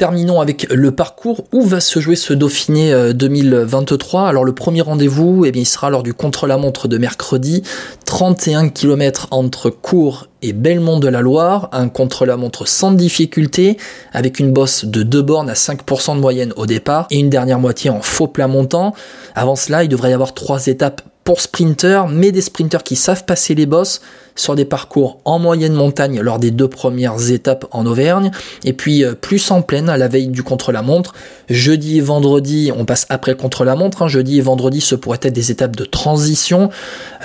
[0.00, 1.44] Terminons avec le parcours.
[1.52, 5.90] Où va se jouer ce Dauphiné 2023 Alors le premier rendez-vous, eh bien, il sera
[5.90, 7.62] lors du contre-la-montre de mercredi.
[8.06, 13.76] 31 km entre Cours et Belmont de la Loire, un contre-la-montre sans difficulté,
[14.14, 17.58] avec une bosse de deux bornes à 5% de moyenne au départ et une dernière
[17.58, 18.94] moitié en faux plat montant.
[19.34, 23.24] Avant cela, il devrait y avoir trois étapes pour sprinters, mais des sprinters qui savent
[23.24, 24.00] passer les bosses
[24.36, 28.30] sur des parcours en moyenne montagne lors des deux premières étapes en Auvergne,
[28.64, 31.14] et puis euh, plus en pleine à la veille du contre-la-montre.
[31.48, 34.08] Jeudi et vendredi, on passe après le contre-la-montre, hein.
[34.08, 36.70] jeudi et vendredi ce pourrait être des étapes de transition,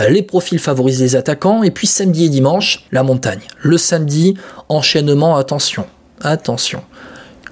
[0.02, 3.42] euh, les profils favorisent les attaquants, et puis samedi et dimanche, la montagne.
[3.62, 4.36] Le samedi,
[4.68, 5.86] enchaînement, attention,
[6.22, 6.84] attention.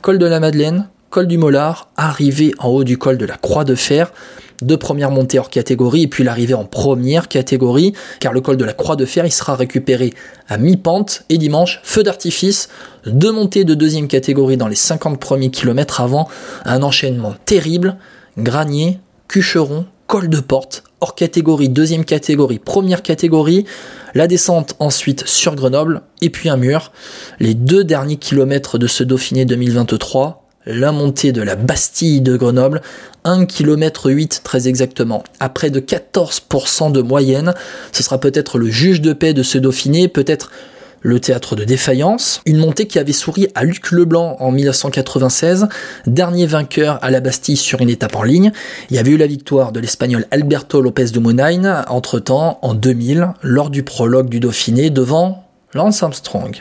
[0.02, 3.66] Col de la Madeleine, col du Mollard, arrivé en haut du col de la Croix
[3.66, 4.12] de Fer,
[4.64, 8.66] deux premières montées hors catégorie et puis l'arrivée en première catégorie, car le col de
[8.66, 10.16] la Croix de Fer il sera récupéré
[10.50, 12.68] à mi-pente et dimanche, feu d'artifice,
[13.06, 16.28] deux montées de deuxième catégorie dans les 50 premiers kilomètres avant
[16.66, 17.98] un enchaînement terrible,
[18.40, 23.66] Granier, Cucheron, col de porte, hors catégorie, deuxième catégorie, première catégorie,
[24.16, 26.92] la descente ensuite sur Grenoble, et puis un mur.
[27.40, 32.82] Les deux derniers kilomètres de ce Dauphiné 2023, la montée de la Bastille de Grenoble,
[33.24, 37.54] 1 km 8 très exactement, à près de 14% de moyenne.
[37.92, 40.52] Ce sera peut-être le juge de paix de ce Dauphiné, peut-être
[41.04, 45.68] le théâtre de défaillance, une montée qui avait souri à Luc Leblanc en 1996,
[46.08, 48.54] dernier vainqueur à la Bastille sur une étape en ligne.
[48.90, 53.34] Il y avait eu la victoire de l'espagnol Alberto Lopez de Monain, entre-temps en 2000,
[53.42, 56.58] lors du prologue du Dauphiné devant Lance Armstrong.